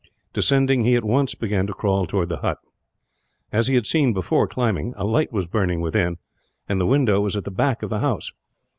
Descending, 0.33 0.83
he 0.83 0.95
at 0.95 1.03
once 1.05 1.35
began 1.35 1.67
to 1.67 1.75
crawl 1.75 2.07
towards 2.07 2.29
the 2.29 2.37
hut. 2.39 2.57
As 3.51 3.67
he 3.67 3.75
had 3.75 3.85
seen 3.85 4.13
before 4.13 4.47
climbing, 4.47 4.95
a 4.97 5.03
light 5.05 5.31
was 5.31 5.45
burning 5.45 5.79
within, 5.79 6.17
and 6.67 6.81
the 6.81 6.87
window 6.87 7.21
was 7.21 7.35
at 7.35 7.43
the 7.43 7.51
back 7.51 7.83
of 7.83 7.91
the 7.91 7.99
house. 7.99 8.31